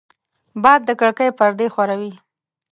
باد 0.63 0.81
د 0.85 0.89
کړکۍ 0.99 1.29
پردې 1.37 1.67
ښوروي 1.73 2.13